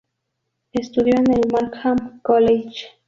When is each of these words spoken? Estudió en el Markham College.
Estudió 0.71 1.13
en 1.15 1.31
el 1.31 1.41
Markham 1.53 2.21
College. 2.23 2.87